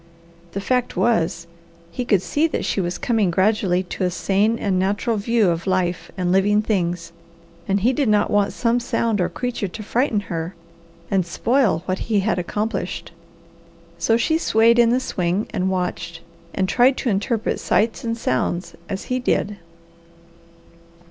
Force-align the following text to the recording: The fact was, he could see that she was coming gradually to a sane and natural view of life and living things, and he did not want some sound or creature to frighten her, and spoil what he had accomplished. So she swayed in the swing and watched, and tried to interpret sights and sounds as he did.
The 0.53 0.61
fact 0.61 0.97
was, 0.97 1.45
he 1.91 2.05
could 2.05 2.23
see 2.23 2.47
that 2.47 2.65
she 2.65 2.81
was 2.81 2.97
coming 2.97 3.29
gradually 3.29 3.83
to 3.83 4.03
a 4.03 4.09
sane 4.09 4.57
and 4.57 4.79
natural 4.79 5.15
view 5.15 5.51
of 5.51 5.67
life 5.67 6.11
and 6.17 6.31
living 6.31 6.63
things, 6.63 7.11
and 7.67 7.81
he 7.81 7.93
did 7.93 8.09
not 8.09 8.31
want 8.31 8.51
some 8.51 8.79
sound 8.79 9.21
or 9.21 9.29
creature 9.29 9.67
to 9.67 9.83
frighten 9.83 10.21
her, 10.21 10.55
and 11.11 11.23
spoil 11.23 11.83
what 11.85 11.99
he 12.09 12.21
had 12.21 12.39
accomplished. 12.39 13.11
So 13.99 14.17
she 14.17 14.39
swayed 14.39 14.79
in 14.79 14.89
the 14.89 14.99
swing 14.99 15.45
and 15.51 15.69
watched, 15.69 16.21
and 16.51 16.67
tried 16.67 16.97
to 16.97 17.09
interpret 17.09 17.59
sights 17.59 18.03
and 18.03 18.17
sounds 18.17 18.73
as 18.89 19.03
he 19.03 19.19
did. 19.19 19.57